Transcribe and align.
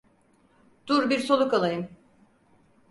Dur 0.87 1.09
bir 1.09 1.19
soluk 1.19 1.53
alayım! 1.53 1.89